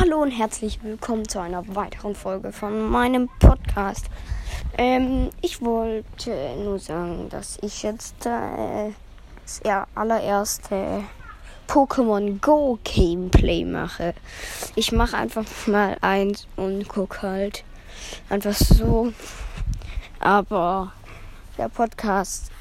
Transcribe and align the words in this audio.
Hallo 0.00 0.22
und 0.22 0.30
herzlich 0.30 0.80
willkommen 0.84 1.28
zu 1.28 1.40
einer 1.40 1.74
weiteren 1.74 2.14
Folge 2.14 2.52
von 2.52 2.88
meinem 2.88 3.28
Podcast. 3.40 4.06
Ähm, 4.76 5.30
ich 5.40 5.60
wollte 5.60 6.54
nur 6.62 6.78
sagen, 6.78 7.28
dass 7.30 7.58
ich 7.62 7.82
jetzt 7.82 8.24
äh, 8.24 8.92
das 9.42 9.60
allererste 9.96 11.02
Pokémon 11.66 12.38
Go 12.40 12.78
Gameplay 12.84 13.64
mache. 13.64 14.14
Ich 14.76 14.92
mache 14.92 15.16
einfach 15.16 15.44
mal 15.66 15.96
eins 16.00 16.46
und 16.54 16.88
guck 16.88 17.22
halt 17.22 17.64
einfach 18.28 18.54
so. 18.54 19.12
Aber 20.20 20.92
der 21.56 21.70
Podcast 21.70 22.52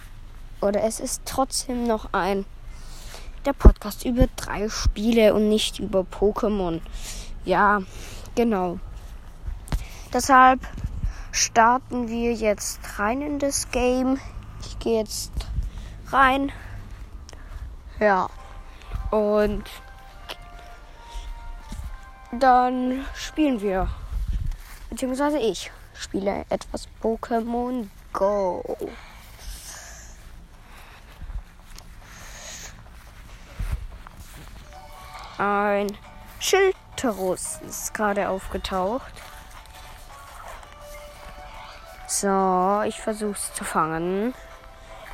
oder 0.59 0.83
es 0.83 0.99
ist 0.99 1.21
trotzdem 1.25 1.85
noch 1.85 2.13
ein 2.13 2.45
der 3.45 3.53
Podcast 3.53 4.05
über 4.05 4.27
drei 4.35 4.67
Spiele 4.69 5.33
und 5.33 5.47
nicht 5.47 5.79
über 5.79 6.01
Pokémon. 6.01 6.81
Ja, 7.47 7.81
genau. 8.35 8.77
Deshalb 10.13 10.59
starten 11.31 12.09
wir 12.09 12.33
jetzt 12.33 12.81
rein 12.99 13.21
in 13.21 13.39
das 13.39 13.71
Game. 13.71 14.19
Ich 14.59 14.77
gehe 14.79 14.99
jetzt 14.99 15.31
rein. 16.09 16.51
Ja. 18.01 18.27
Und 19.11 19.63
dann 22.33 23.05
spielen 23.15 23.61
wir. 23.61 23.87
Beziehungsweise 24.89 25.39
ich 25.39 25.71
spiele 25.93 26.43
etwas 26.49 26.89
Pokémon 27.01 27.87
Go. 28.11 28.77
Ein 35.37 35.97
Schildterus 36.97 37.59
ist 37.67 37.93
gerade 37.93 38.27
aufgetaucht. 38.27 39.11
So, 42.07 42.81
ich 42.87 42.99
versuch's 42.99 43.53
zu 43.53 43.63
fangen. 43.63 44.33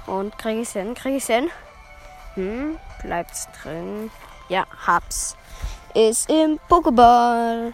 Und 0.06 0.38
krieg 0.38 0.60
ich's 0.62 0.72
hin? 0.72 0.94
Krieg 0.94 1.18
ich's 1.18 1.28
hin? 1.28 1.50
Hm, 2.36 2.80
bleibt's 3.02 3.50
drin? 3.62 4.12
Ja, 4.48 4.66
hab's. 4.86 5.36
Ist 5.94 6.30
im 6.30 6.58
Pokéball. 6.70 7.74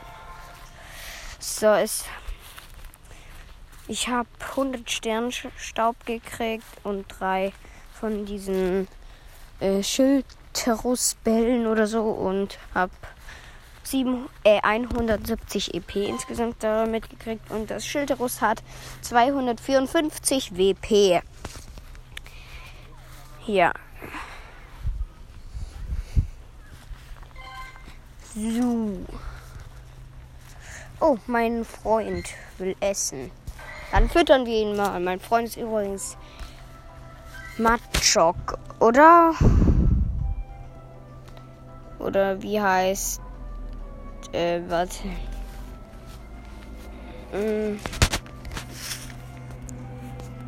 So, 1.40 1.74
ist. 1.76 2.06
Ich 3.88 4.08
habe 4.08 4.30
100 4.52 4.90
Sternstaub 4.90 5.96
gekriegt 6.06 6.66
und 6.84 7.06
drei 7.08 7.54
von 7.94 8.26
diesen 8.26 8.88
äh, 9.60 9.84
Schildterus-Bällen 9.84 11.68
oder 11.68 11.86
so 11.86 12.04
und 12.04 12.58
hab 12.74 12.92
7, 13.90 14.30
äh, 14.44 14.62
170 14.62 15.74
EP 15.74 15.96
insgesamt 15.96 16.58
damit 16.64 17.10
gekriegt 17.10 17.50
und 17.50 17.72
das 17.72 17.86
Schilderus 17.86 18.42
hat 18.42 18.62
254 19.02 20.56
WP. 20.58 21.22
Ja. 23.48 23.74
So. 28.36 29.06
Oh, 31.00 31.18
mein 31.26 31.66
Freund 31.66 32.28
will 32.60 32.76
essen. 32.80 33.32
Dann 33.92 34.08
füttern 34.08 34.46
wir 34.46 34.54
ihn 34.54 34.76
mal. 34.76 35.00
Mein 35.00 35.20
Freund 35.20 35.48
ist 35.48 35.58
übrigens 35.58 36.16
Machok, 37.58 38.60
oder? 38.80 39.34
Oder 41.98 42.42
wie 42.44 42.62
heißt 42.62 43.22
äh, 44.32 44.62
warte. 44.68 45.10
Hm. 47.32 47.80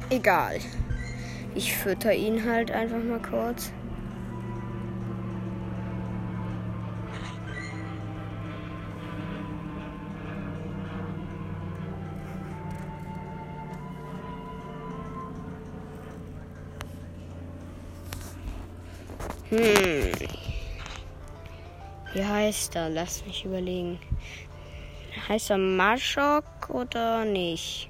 Egal. 0.09 0.59
Ich 1.55 1.73
fütter 1.75 2.13
ihn 2.13 2.45
halt 2.49 2.71
einfach 2.71 3.03
mal 3.03 3.21
kurz. 3.21 3.71
Hm. 19.49 20.40
Wie 22.13 22.25
heißt 22.25 22.75
er? 22.75 22.89
Lass 22.89 23.25
mich 23.25 23.45
überlegen. 23.45 23.97
Heißt 25.29 25.49
er 25.49 25.57
Maschok 25.57 26.69
oder 26.69 27.23
nicht? 27.23 27.89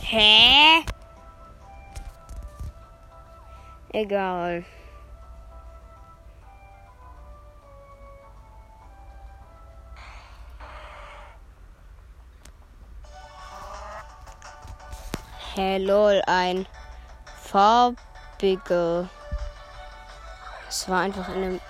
Hä? 0.00 0.84
Egal. 3.92 4.64
Hey, 15.54 15.76
lol, 15.76 16.22
ein 16.26 16.66
farbiger. 17.42 19.10
Es 20.66 20.88
war 20.88 21.00
einfach 21.00 21.28
in 21.28 21.34
einem. 21.34 21.60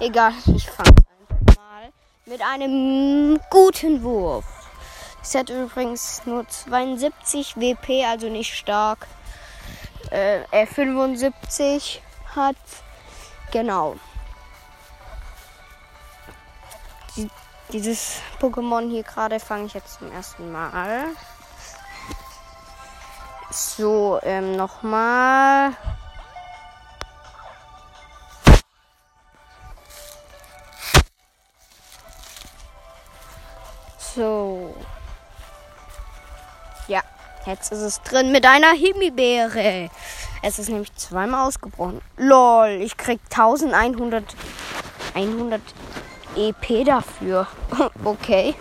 Egal, 0.00 0.32
ich 0.46 0.70
fang's 0.70 0.88
einfach 0.88 1.56
mal 1.56 1.92
mit 2.24 2.40
einem 2.40 3.38
guten 3.50 4.02
Wurf. 4.02 4.46
Es 5.20 5.34
hat 5.34 5.50
übrigens 5.50 6.22
nur 6.24 6.48
72 6.48 7.54
WP, 7.56 8.06
also 8.06 8.30
nicht 8.30 8.54
stark. 8.54 9.06
Äh, 10.10 10.44
er 10.50 10.66
75 10.66 12.00
hat. 12.34 12.56
Genau. 13.50 13.96
Die, 17.14 17.28
dieses 17.74 18.22
Pokémon 18.40 18.88
hier 18.88 19.02
gerade 19.02 19.38
fange 19.38 19.66
ich 19.66 19.74
jetzt 19.74 19.98
zum 19.98 20.10
ersten 20.10 20.50
Mal. 20.50 21.10
So, 23.52 24.18
ähm, 24.22 24.56
nochmal. 24.56 25.72
So. 34.14 34.74
Ja, 36.88 37.02
jetzt 37.44 37.72
ist 37.72 37.80
es 37.80 38.00
drin 38.00 38.32
mit 38.32 38.46
einer 38.46 38.72
Himbeere. 38.72 39.90
Es 40.42 40.58
ist 40.58 40.70
nämlich 40.70 40.94
zweimal 40.96 41.46
ausgebrochen. 41.46 42.00
Lol, 42.16 42.78
ich 42.80 42.96
krieg 42.96 43.20
1100 43.30 44.24
100 45.14 45.60
EP 46.36 46.84
dafür. 46.86 47.46
okay. 48.04 48.54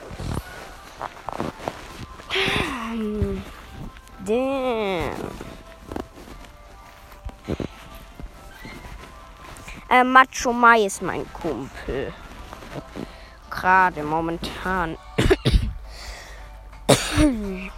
Äh, 9.89 10.03
Macho 10.05 10.53
Mai 10.53 10.85
ist 10.85 11.01
mein 11.01 11.25
Kumpel. 11.33 12.13
Gerade 13.49 14.03
momentan. 14.03 14.97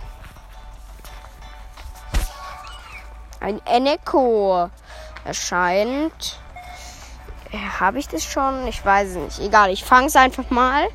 Ein 3.40 3.60
Eneko 3.66 4.70
erscheint. 5.26 6.40
Äh, 7.52 7.58
Habe 7.80 7.98
ich 7.98 8.08
das 8.08 8.24
schon? 8.24 8.68
Ich 8.68 8.86
weiß 8.86 9.10
es 9.10 9.16
nicht. 9.16 9.40
Egal, 9.40 9.72
ich 9.72 9.84
fange 9.84 10.06
es 10.08 10.16
einfach 10.16 10.52
mal. 10.52 10.88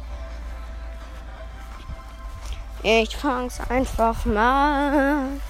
Ich 2.85 3.17
fang's 3.17 3.59
einfach 3.69 4.25
mal. 4.25 5.41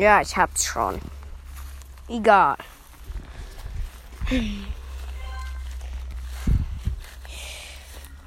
Ja, 0.00 0.22
ich 0.22 0.34
hab's 0.34 0.64
schon. 0.64 0.98
Egal. 2.08 2.56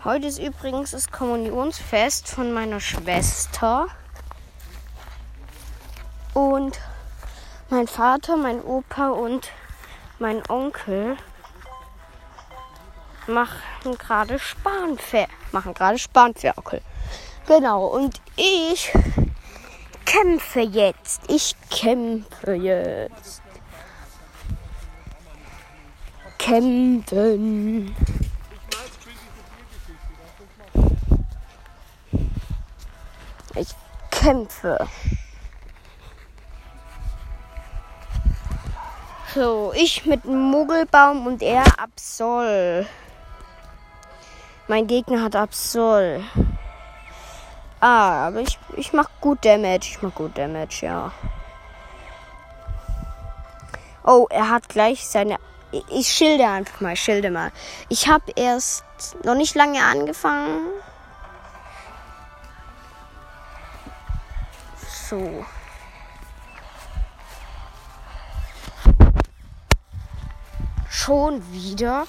Heute 0.03 0.27
ist 0.27 0.37
übrigens 0.37 0.91
das 0.91 1.09
Kommunionsfest 1.09 2.27
von 2.27 2.53
meiner 2.53 2.79
Schwester. 2.79 3.87
Und 6.35 6.79
Mein 7.71 7.87
Vater, 7.87 8.37
mein 8.37 8.61
Opa 8.61 9.09
und 9.09 9.49
mein 10.19 10.47
Onkel 10.49 11.17
machen 13.25 13.97
gerade 13.97 14.37
Spanfer 14.37 15.25
machen 15.51 15.73
gerade 15.73 15.97
Spanferkel. 15.97 16.83
Genau, 17.47 17.87
und 17.87 18.21
ich 18.35 18.91
kämpfe 20.13 20.61
jetzt. 20.61 21.21
Ich 21.27 21.55
kämpfe 21.69 22.53
jetzt. 22.53 23.41
Kämpfen. 26.37 27.95
Ich 33.55 33.75
kämpfe. 34.11 34.87
So, 39.33 39.73
ich 39.73 40.05
mit 40.05 40.25
Muggelbaum 40.25 41.25
und 41.25 41.41
er 41.41 41.63
Absol. 41.79 42.85
Mein 44.67 44.85
Gegner 44.85 45.23
hat 45.23 45.35
Absol. 45.35 46.21
Ah, 47.85 48.27
aber 48.27 48.39
ich, 48.39 48.57
ich 48.77 48.93
mach 48.93 49.09
gut 49.19 49.43
Damage. 49.43 49.89
Ich 49.89 50.01
mach 50.01 50.15
gut 50.15 50.37
Damage, 50.37 50.85
ja. 50.85 51.11
Oh, 54.05 54.25
er 54.29 54.49
hat 54.49 54.69
gleich 54.69 55.05
seine. 55.05 55.37
Ich 55.89 56.07
schilde 56.07 56.47
einfach 56.47 56.79
mal, 56.79 56.95
schilde 56.95 57.29
mal. 57.29 57.51
Ich 57.89 58.07
habe 58.07 58.31
erst 58.37 58.85
noch 59.25 59.35
nicht 59.35 59.53
lange 59.55 59.83
angefangen. 59.83 60.67
So. 65.09 65.43
Schon 70.89 71.51
wieder? 71.51 72.07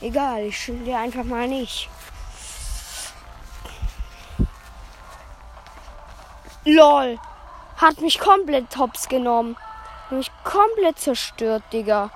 Egal, 0.00 0.42
ich 0.42 0.56
schilde 0.56 0.96
einfach 0.96 1.24
mal 1.24 1.48
nicht. 1.48 1.90
LOL. 6.66 7.18
Hat 7.76 8.00
mich 8.00 8.18
komplett 8.18 8.70
tops 8.70 9.08
genommen. 9.08 9.56
Hat 10.06 10.12
mich 10.12 10.30
komplett 10.42 10.98
zerstört, 10.98 11.62
Digga. 11.72 12.10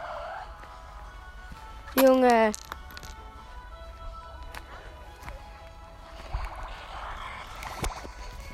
Junge. 1.95 2.51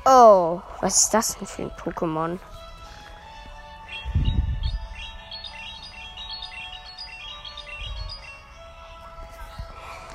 Oh, 0.05 0.61
was 0.81 1.03
ist 1.03 1.13
das 1.13 1.35
denn 1.35 1.47
für 1.47 1.63
ein 1.63 1.71
Pokémon? 1.71 2.39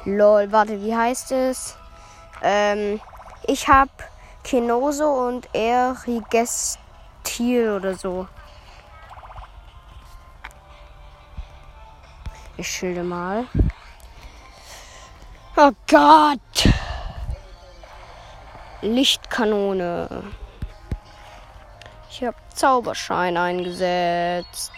Lol, 0.04 0.50
warte, 0.52 0.80
wie 0.80 0.96
heißt 0.96 1.32
es? 1.32 1.76
Ähm, 2.40 3.00
ich 3.46 3.68
hab 3.68 4.11
Kenoso 4.44 5.28
und 5.28 5.48
er 5.52 5.96
Rigestil 6.06 7.70
oder 7.70 7.94
so. 7.94 8.26
Ich 12.56 12.68
schilde 12.68 13.02
mal. 13.02 13.46
Oh 15.56 15.70
Gott! 15.88 16.68
Lichtkanone. 18.82 20.24
Ich 22.10 22.22
habe 22.24 22.36
Zauberschein 22.54 23.36
eingesetzt. 23.36 24.72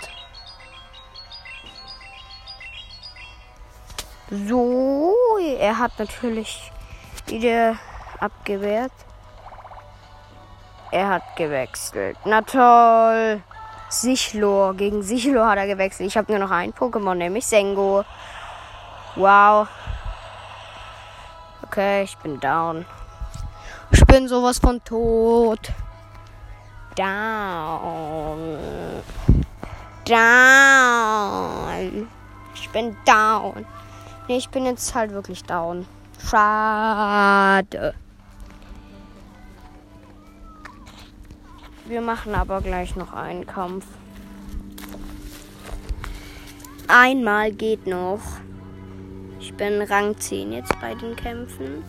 So, 4.31 5.15
er 5.59 5.79
hat 5.79 5.99
natürlich 5.99 6.71
wieder 7.27 7.77
abgewehrt. 8.21 8.93
Er 10.95 11.09
hat 11.09 11.35
gewechselt. 11.35 12.17
Na 12.25 12.41
toll. 12.43 13.43
Sichlor. 13.89 14.75
Gegen 14.75 15.03
Sichlor 15.03 15.49
hat 15.49 15.59
er 15.59 15.67
gewechselt. 15.67 16.07
Ich 16.07 16.17
habe 16.17 16.31
nur 16.31 16.39
noch 16.39 16.53
ein 16.53 16.73
Pokémon, 16.73 17.17
nämlich 17.17 17.45
Sengo. 17.45 18.05
Wow. 19.17 19.67
Okay, 21.67 22.05
ich 22.05 22.17
bin 22.19 22.39
down. 22.39 22.87
Ich 23.91 24.07
bin 24.07 24.29
sowas 24.29 24.61
von 24.61 24.85
tot. 24.85 25.73
Down. 26.95 28.57
Down. 30.05 32.09
Ich 32.55 32.71
bin 32.71 32.97
down. 33.05 33.67
Nee, 34.29 34.37
ich 34.37 34.49
bin 34.49 34.65
jetzt 34.65 34.95
halt 34.95 35.11
wirklich 35.11 35.43
down. 35.43 35.89
Schade. 36.25 37.95
Wir 41.87 42.01
machen 42.01 42.35
aber 42.35 42.63
gleich 42.63 42.97
noch 42.97 43.13
einen 43.13 43.47
Kampf. 43.47 43.85
Einmal 46.89 47.53
geht 47.53 47.87
noch. 47.87 48.23
Ich 49.39 49.53
bin 49.53 49.83
Rang 49.83 50.17
10 50.17 50.53
jetzt 50.53 50.73
bei 50.81 50.95
den 50.95 51.15
Kämpfen. 51.15 51.85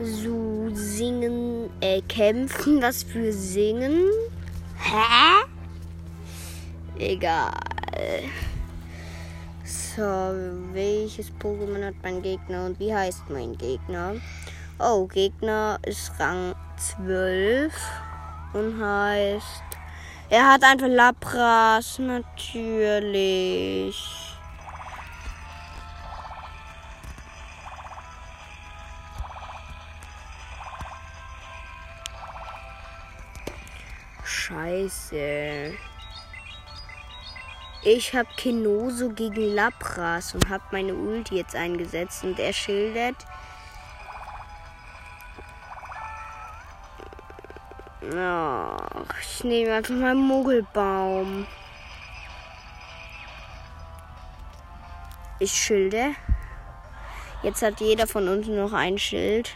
So, 0.00 0.70
singen, 0.72 1.68
äh, 1.80 2.00
kämpfen, 2.02 2.80
was 2.80 3.02
für 3.02 3.32
singen? 3.32 4.04
Hä? 4.78 5.44
Egal. 6.96 7.52
So, 9.64 10.02
welches 10.72 11.32
Pokémon 11.40 11.84
hat 11.84 11.96
mein 12.04 12.22
Gegner 12.22 12.66
und 12.66 12.78
wie 12.78 12.94
heißt 12.94 13.28
mein 13.30 13.58
Gegner? 13.58 14.14
Oh, 14.78 15.06
Gegner 15.06 15.80
ist 15.84 16.12
Rang 16.20 16.54
12 16.76 17.72
und 18.52 18.82
heißt. 18.82 19.62
Er 20.28 20.48
hat 20.48 20.62
einfach 20.62 20.86
Lapras, 20.86 21.98
natürlich. 21.98 23.50
Scheiße. 34.24 35.74
Ich 37.82 38.14
habe 38.14 38.28
Kenoso 38.36 39.08
gegen 39.08 39.54
Lapras 39.54 40.34
und 40.34 40.48
habe 40.48 40.62
meine 40.70 40.94
Ulti 40.94 41.36
jetzt 41.36 41.56
eingesetzt 41.56 42.22
und 42.24 42.38
er 42.38 42.52
schildert. 42.52 43.16
Ach, 48.02 49.20
ich 49.20 49.44
nehme 49.44 49.74
einfach 49.74 49.94
mal 49.94 50.14
Mogelbaum. 50.14 51.46
Ich 55.38 55.52
schilde. 55.52 56.14
Jetzt 57.42 57.62
hat 57.62 57.80
jeder 57.80 58.06
von 58.06 58.26
uns 58.28 58.46
noch 58.46 58.72
ein 58.72 58.98
Schild. 58.98 59.54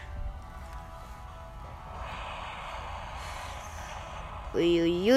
Uiuiuiui. 4.54 5.12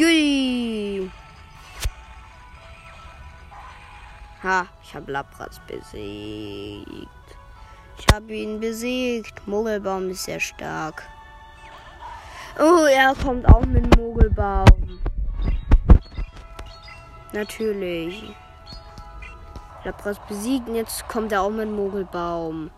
Ui, 0.00 1.02
ui. 1.02 1.10
Ha, 4.42 4.66
ich 4.82 4.94
habe 4.94 5.12
Lapras 5.12 5.60
besiegt. 5.66 7.08
Ich 7.98 8.06
habe 8.12 8.32
ihn 8.32 8.60
besiegt. 8.60 9.46
Mogelbaum 9.46 10.10
ist 10.10 10.24
sehr 10.24 10.40
stark. 10.40 11.04
Oh, 12.58 12.84
er 12.84 13.14
kommt 13.14 13.48
auch 13.48 13.64
mit 13.64 13.96
Mogelbaum. 13.96 15.00
Natürlich. 17.32 18.34
Lapras 19.84 20.18
besiegt 20.28 20.68
und 20.68 20.74
jetzt 20.74 21.08
kommt 21.08 21.32
er 21.32 21.42
auch 21.42 21.50
mit 21.50 21.70
Mogelbaum. 21.70 22.70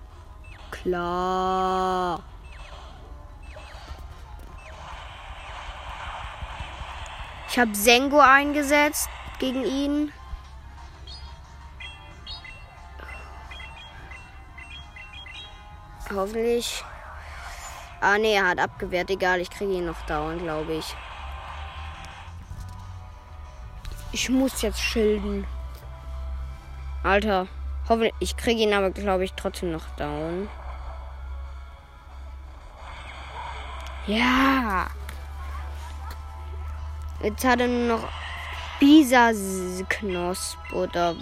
Klar. 0.71 2.21
Ich 7.49 7.59
habe 7.59 7.75
Sengo 7.75 8.21
eingesetzt 8.21 9.09
gegen 9.39 9.65
ihn. 9.65 10.13
Hoffentlich. 16.15 16.85
Ah, 18.07 18.19
nee, 18.19 18.35
er 18.35 18.49
hat 18.49 18.59
abgewehrt. 18.59 19.09
Egal, 19.09 19.41
ich 19.41 19.49
kriege 19.49 19.73
ihn 19.73 19.87
noch 19.87 20.03
dauernd, 20.03 20.43
glaube 20.43 20.75
ich. 20.75 20.95
Ich 24.13 24.29
muss 24.29 24.61
jetzt 24.61 24.79
schilden. 24.79 25.47
Alter. 27.03 27.47
Hoffentlich. 27.89 28.13
Ich 28.21 28.37
kriege 28.37 28.61
ihn 28.61 28.75
aber, 28.75 28.91
glaube 28.91 29.25
ich, 29.25 29.33
trotzdem 29.33 29.73
noch 29.73 29.87
down. 29.97 30.51
Ja. 34.07 34.89
Jetzt 37.23 37.43
hat 37.43 37.63
er 37.63 37.69
nur 37.69 37.97
noch 37.97 38.09
Bisa-Knosp 38.81 40.59
oder 40.75 41.17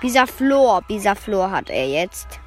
Bisa-Flor. 0.00 0.82
Bisa-Flor 0.82 1.50
hat 1.50 1.68
er 1.68 1.88
jetzt. 1.88 2.38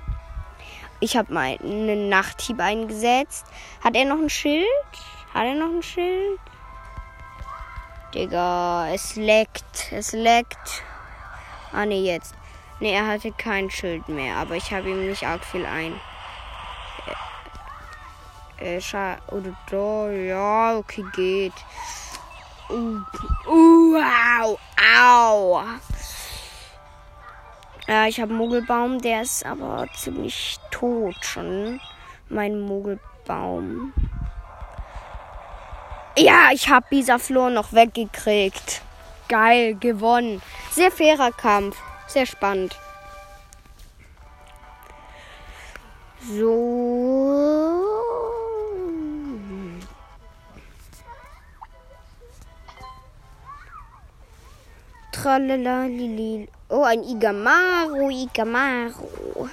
Ich 1.02 1.16
habe 1.16 1.34
meinen 1.34 2.10
Nachthieb 2.10 2.60
eingesetzt. 2.60 3.46
Hat 3.84 3.96
er 3.96 4.06
noch 4.06 4.18
ein 4.18 4.30
Schild? 4.30 4.66
Hat 5.34 5.46
er 5.46 5.56
noch 5.56 5.70
ein 5.70 5.84
Schild? 5.84 6.40
Digga, 8.14 8.90
es 8.94 9.16
leckt. 9.16 9.92
Es 9.92 10.12
leckt. 10.12 10.84
Ah, 11.72 11.86
ne, 11.86 12.02
jetzt. 12.02 12.34
Ne, 12.80 12.92
er 12.92 13.08
hatte 13.08 13.32
kein 13.32 13.70
Schild 13.70 14.08
mehr, 14.10 14.36
aber 14.38 14.56
ich 14.56 14.72
habe 14.72 14.90
ihm 14.90 15.08
nicht 15.08 15.24
arg 15.24 15.46
viel 15.46 15.66
ein. 15.66 16.00
Äh, 18.58 18.78
äh 18.78 19.18
oder 19.28 19.54
da, 19.70 20.10
ja, 20.10 20.78
okay, 20.78 21.06
geht. 21.14 21.54
Uh, 22.70 23.02
uh, 23.48 23.98
au, 24.42 24.60
au. 24.78 25.64
Ja, 27.88 28.06
ich 28.06 28.20
habe 28.20 28.30
einen 28.30 28.38
Mogelbaum, 28.38 29.02
der 29.02 29.24
ist 29.24 29.46
aber 29.46 29.88
ziemlich 29.96 30.60
tot 30.80 31.16
schon. 31.26 31.80
Mein 32.30 32.60
Mogelbaum. 32.60 33.94
Ja, 36.18 36.50
ich 36.54 36.70
habe 36.70 36.86
Bisaflor 36.90 37.50
noch 37.50 37.74
weggekriegt. 37.74 38.82
Geil, 39.28 39.76
gewonnen. 39.76 40.42
Sehr 40.72 40.92
fairer 40.92 41.32
Kampf. 41.32 41.78
Sehr 42.08 42.26
spannend. 42.26 42.76
So. 46.22 46.90
Tralala, 55.12 55.86
lili. 55.86 56.48
Oh, 56.70 56.84
ein 56.84 57.04
Igamaru, 57.04 58.10
Igamaru. 58.10 59.50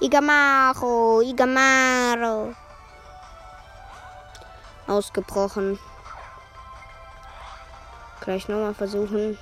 Igamaru, 0.00 1.22
Igamaru 1.22 2.54
ausgebrochen. 4.88 5.78
Gleich 8.20 8.48
nochmal 8.48 8.74
versuchen. 8.74 9.38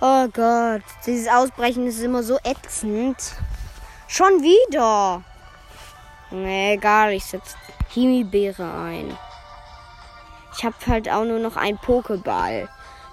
Oh 0.00 0.26
Gott, 0.32 0.82
dieses 1.06 1.28
Ausbrechen 1.28 1.86
ist 1.86 2.00
immer 2.00 2.22
so 2.22 2.38
ätzend. 2.44 3.16
Schon 4.08 4.42
wieder. 4.42 5.22
Nee, 6.30 6.74
egal, 6.74 7.12
ich 7.12 7.24
setze 7.24 7.56
Himbeere 7.88 8.64
ein. 8.64 9.16
Ich 10.56 10.64
habe 10.64 10.74
halt 10.86 11.08
auch 11.08 11.24
nur 11.24 11.38
noch 11.38 11.56
einen 11.56 11.78
Pokéball, 11.78 12.68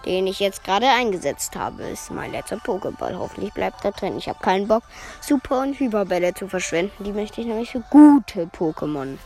den 0.06 0.28
ich 0.28 0.40
jetzt 0.40 0.64
gerade 0.64 0.88
eingesetzt 0.88 1.56
habe. 1.56 1.84
Ist 1.84 2.12
mein 2.12 2.32
letzter 2.32 2.58
Pokéball. 2.58 3.18
Hoffentlich 3.18 3.54
bleibt 3.54 3.84
er 3.86 3.92
drin. 3.92 4.18
Ich 4.18 4.30
habe 4.30 4.40
keinen 4.40 4.68
Bock, 4.68 4.84
Super- 5.22 5.62
und 5.62 5.80
Hyperbälle 5.80 6.34
zu 6.34 6.48
verschwenden. 6.48 7.04
Die 7.04 7.14
möchte 7.14 7.42
ich 7.42 7.48
nämlich 7.48 7.72
für 7.72 7.84
gute 7.90 8.46
Pokémon 8.46 9.18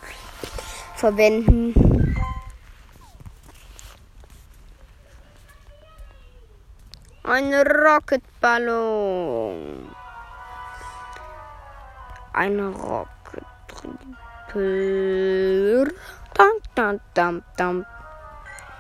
verwenden. 0.96 2.16
Ein 7.24 7.54
Rocketballon. 7.54 9.90
Ein 12.34 12.60
Rocket. 12.60 13.14
Dam, 16.34 16.52
dam, 16.76 17.00
dam, 17.14 17.44
dam. 17.58 17.86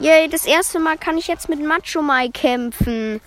Yay, 0.03 0.27
das 0.27 0.45
erste 0.45 0.79
Mal 0.79 0.97
kann 0.97 1.17
ich 1.17 1.27
jetzt 1.27 1.47
mit 1.47 1.65
Macho 1.65 2.01
Mai 2.01 2.27
kämpfen. 2.27 3.21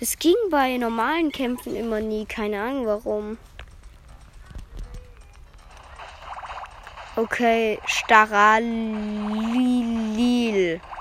Das 0.00 0.18
ging 0.18 0.34
bei 0.50 0.76
normalen 0.78 1.30
Kämpfen 1.30 1.76
immer 1.76 2.00
nie. 2.00 2.26
Keine 2.26 2.60
Ahnung 2.60 2.86
warum. 2.86 3.38
Okay, 7.14 7.78
Staralilil. 7.86 8.80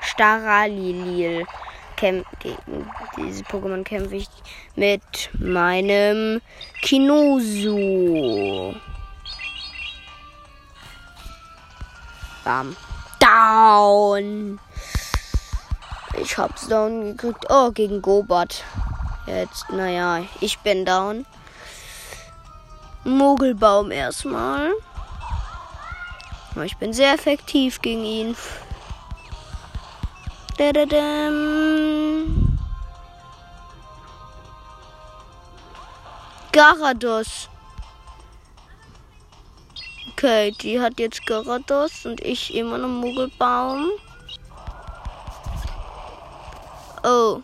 Staralilil. 0.02 1.48
Kämp 1.98 2.28
gegen 2.40 2.88
diese 3.18 3.44
Pokémon 3.46 3.84
kämpfe 3.84 4.18
ich 4.18 4.30
mit 4.76 5.32
meinem 5.40 6.42
Kinosu. 6.84 8.76
Bam. 12.44 12.76
Down. 13.34 14.60
Ich 16.22 16.38
hab's 16.38 16.68
down 16.68 17.18
gekriegt. 17.18 17.48
Oh, 17.50 17.72
gegen 17.72 18.00
Gobot. 18.00 18.63
Jetzt, 19.25 19.72
naja, 19.72 20.24
ich 20.40 20.60
bin 20.60 20.86
down. 20.86 21.25
Mogelbaum 23.04 23.90
erstmal. 23.90 24.72
Ich 26.63 26.78
bin 26.78 26.94
sehr 26.94 27.12
effektiv 27.12 27.82
gegen 27.82 28.06
ihn. 28.06 28.38
Garados. 36.52 37.50
Okay, 40.24 40.51
die 40.51 40.80
hat 40.80 41.00
jetzt 41.00 41.25
Garados 41.25 42.06
und 42.06 42.22
ich 42.22 42.56
immer 42.56 42.77
noch 42.77 42.88
Mogelbaum. 42.88 43.89
Oh. 47.03 47.42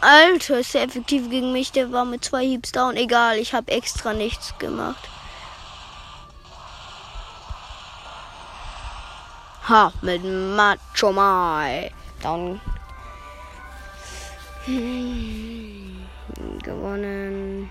Alter, 0.00 0.60
ist 0.60 0.72
der 0.72 0.84
effektiv 0.84 1.28
gegen 1.28 1.52
mich. 1.52 1.70
Der 1.72 1.92
war 1.92 2.06
mit 2.06 2.24
zwei 2.24 2.46
Hiebs 2.46 2.72
down. 2.72 2.96
Egal, 2.96 3.36
ich 3.36 3.52
habe 3.52 3.70
extra 3.70 4.14
nichts 4.14 4.56
gemacht. 4.56 5.06
Ha, 9.68 9.92
mit 10.00 10.24
Macho 10.24 11.12
Mai. 11.12 11.92
Down. 12.22 12.58
Gewonnen. 16.62 17.70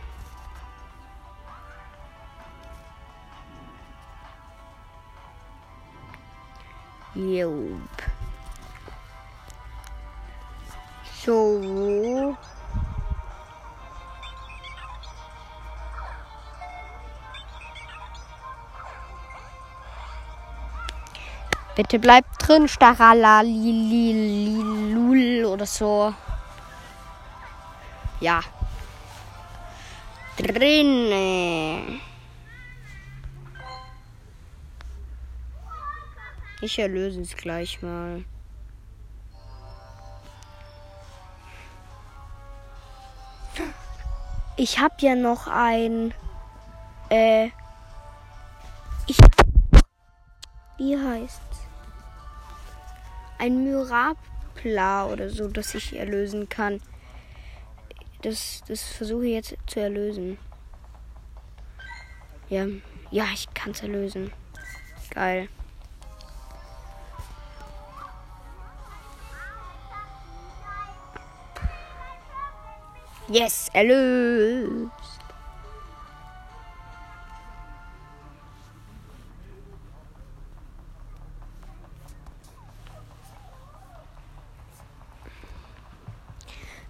Jupp. 7.17 7.97
So. 11.25 12.37
Bitte 21.75 21.97
bleibt 21.97 22.29
drin, 22.39 22.67
Staralalililul 22.67 25.45
oder 25.45 25.65
so. 25.65 26.13
Ja. 28.19 28.41
Drin. 30.37 31.99
Ich 36.59 36.79
erlöse 36.79 37.21
es 37.21 37.35
gleich 37.35 37.81
mal. 37.83 38.23
Ich 44.55 44.79
habe 44.79 44.95
ja 44.99 45.13
noch 45.13 45.47
ein. 45.47 46.15
Äh. 47.09 47.49
Ich. 49.05 49.17
Wie 50.77 50.97
heißt's? 50.97 51.39
Ein 53.37 53.63
Myrapla 53.63 55.05
oder 55.05 55.29
so, 55.29 55.47
das 55.47 55.75
ich 55.75 55.95
erlösen 55.95 56.49
kann. 56.49 56.81
Das, 58.23 58.63
das 58.67 58.81
versuche 58.81 59.27
ich 59.27 59.33
jetzt 59.33 59.57
zu 59.67 59.79
erlösen. 59.79 60.39
Ja, 62.49 62.65
ja, 63.11 63.25
ich 63.31 63.47
kann 63.53 63.71
es 63.71 63.83
erlösen. 63.83 64.31
Geil. 65.11 65.49
Yes, 73.29 73.69
I 73.75 73.83
lose. 73.83 74.89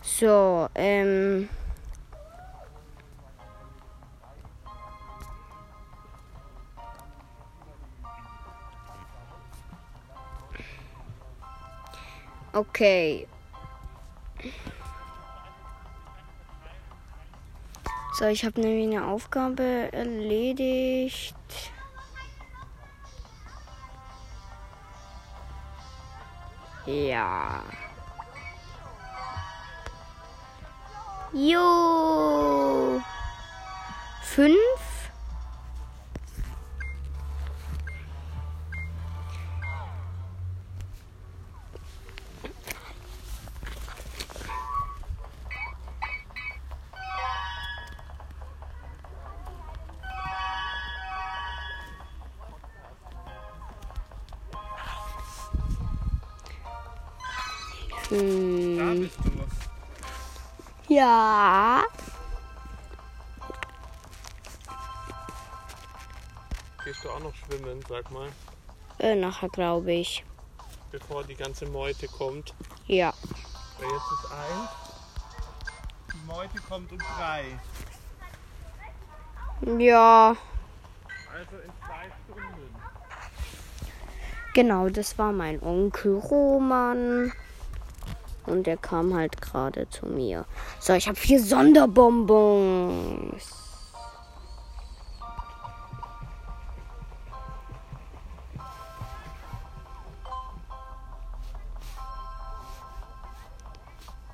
So, 0.01 0.69
ähm. 0.73 1.49
Okay. 12.53 13.27
So, 18.17 18.25
ich 18.25 18.43
habe 18.43 18.59
nämlich 18.59 18.97
eine 18.97 19.05
Aufgabe 19.05 19.93
erledigt. 19.93 21.35
Ja. 26.87 27.61
Jo. 31.31 32.99
Fünf. 34.23 34.76
Da 58.09 58.15
Hm. 58.15 58.99
bist 59.01 59.17
du. 59.23 60.93
Ja. 60.93 61.83
Gehst 66.85 67.03
du 67.03 67.09
auch 67.09 67.19
noch 67.19 67.35
schwimmen, 67.35 67.79
sag 67.89 68.09
mal, 68.11 68.29
Äh, 68.99 69.15
nachher 69.15 69.49
glaube 69.49 69.91
ich. 69.91 70.23
bevor 70.91 71.23
die 71.25 71.35
ganze 71.35 71.65
Meute 71.65 72.07
kommt. 72.07 72.53
Ja. 72.87 73.13
Weil 73.77 73.89
jetzt 73.89 74.11
ist 74.23 74.31
eins. 74.31 74.69
Die 76.13 76.25
Meute 76.25 76.57
kommt 76.69 76.91
um 76.93 76.97
drei. 76.97 77.43
Ja. 79.83 80.29
Also 80.29 81.57
in 81.57 81.71
zwei 81.85 82.09
Stunden. 82.23 82.75
Genau, 84.53 84.87
das 84.89 85.17
war 85.19 85.33
mein 85.33 85.61
Onkel 85.61 86.17
Roman. 86.19 87.33
Und 88.47 88.65
der 88.65 88.77
kam 88.77 89.13
halt 89.13 89.41
gerade 89.41 89.89
zu 89.89 90.05
mir. 90.05 90.45
So, 90.79 90.93
ich 90.93 91.07
habe 91.07 91.17
vier 91.17 91.43
Sonderbonbons. 91.43 93.43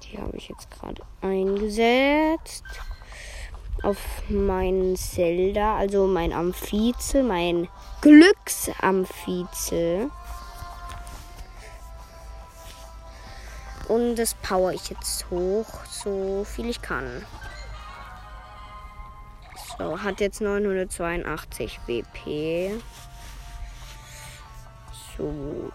Die 0.04 0.20
habe 0.20 0.38
ich 0.38 0.48
jetzt 0.48 0.70
gerade 0.70 1.02
eingesetzt. 1.22 2.64
Auf 3.82 3.98
meinen 4.30 4.96
Zelda, 4.96 5.76
also 5.76 6.06
mein 6.06 6.32
Amphizel, 6.32 7.24
mein 7.24 7.68
Glücksamphizel. 8.02 10.12
Und 13.94 14.16
das 14.16 14.34
power 14.34 14.74
ich 14.74 14.90
jetzt 14.90 15.30
hoch, 15.30 15.68
so 15.86 16.44
viel 16.46 16.68
ich 16.68 16.82
kann. 16.82 17.24
So, 19.78 20.02
hat 20.02 20.20
jetzt 20.20 20.42
982 20.42 21.80
WP. 21.86 22.82
So, 25.16 25.72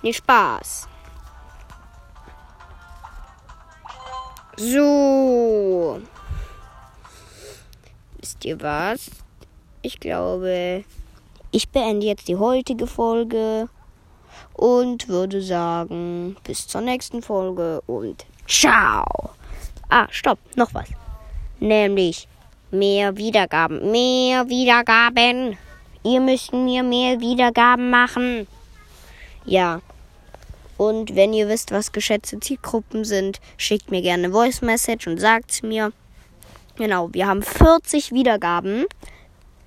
nicht 0.00 0.16
Spaß. 0.16 0.88
So. 4.56 6.00
Wisst 8.18 8.46
ihr 8.46 8.62
was? 8.62 9.10
Ich 9.82 10.00
glaube, 10.00 10.84
ich 11.56 11.70
beende 11.70 12.04
jetzt 12.04 12.28
die 12.28 12.36
heutige 12.36 12.86
Folge 12.86 13.70
und 14.52 15.08
würde 15.08 15.40
sagen, 15.40 16.36
bis 16.44 16.68
zur 16.68 16.82
nächsten 16.82 17.22
Folge 17.22 17.80
und 17.86 18.26
ciao. 18.46 19.30
Ah, 19.88 20.06
stopp, 20.10 20.38
noch 20.54 20.74
was. 20.74 20.88
Nämlich 21.58 22.28
mehr 22.70 23.16
Wiedergaben, 23.16 23.90
mehr 23.90 24.46
Wiedergaben. 24.50 25.56
Ihr 26.04 26.20
müsst 26.20 26.52
mir 26.52 26.82
mehr 26.82 27.20
Wiedergaben 27.20 27.88
machen. 27.88 28.46
Ja. 29.46 29.80
Und 30.76 31.16
wenn 31.16 31.32
ihr 31.32 31.48
wisst, 31.48 31.72
was 31.72 31.90
geschätzte 31.90 32.38
Zielgruppen 32.38 33.06
sind, 33.06 33.40
schickt 33.56 33.90
mir 33.90 34.02
gerne 34.02 34.24
eine 34.24 34.32
Voice 34.34 34.60
Message 34.60 35.06
und 35.06 35.18
sagt's 35.18 35.62
mir. 35.62 35.90
Genau, 36.76 37.08
wir 37.14 37.26
haben 37.26 37.42
40 37.42 38.12
Wiedergaben. 38.12 38.84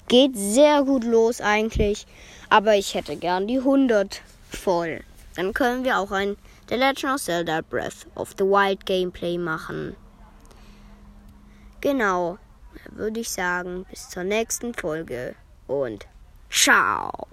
Geht 0.10 0.36
sehr 0.36 0.84
gut 0.84 1.06
los 1.06 1.39
eigentlich. 1.39 2.06
Aber 2.50 2.76
ich 2.76 2.95
hätte 2.95 3.15
gern 3.15 3.48
die 3.48 3.60
100 3.60 4.22
voll. 4.50 5.02
Dann 5.36 5.54
können 5.54 5.86
wir 5.86 6.00
auch 6.00 6.12
ein 6.12 6.36
The 6.67 6.76
Legend 6.76 7.13
of 7.13 7.22
Zelda 7.22 7.62
Breath 7.62 8.06
of 8.15 8.36
the 8.38 8.43
Wild 8.43 8.86
Gameplay 8.86 9.38
machen. 9.38 9.95
Genau. 11.82 12.38
Würde 12.91 13.19
ich 13.22 13.30
sagen, 13.30 13.86
bis 13.89 14.10
zur 14.10 14.24
nächsten 14.24 14.74
Folge 14.74 15.36
und 15.67 16.08
ciao. 16.50 17.28